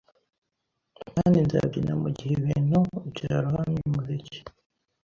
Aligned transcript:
Kandi 1.11 1.37
nzabyina 1.45 1.93
mugihe 2.01 2.31
ibintu 2.39 2.79
byarohamye 3.11 3.79
umuziki 3.87 4.39